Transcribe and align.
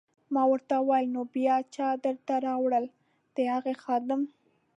ما 0.33 0.43
ورته 0.51 0.75
وویل: 0.79 1.07
نو 1.15 1.21
بیا 1.35 1.55
چا 1.75 1.87
درته 2.05 2.33
راوړل؟ 2.47 2.85
د 3.35 3.37
هغه 3.53 3.73
خادم. 3.83 4.21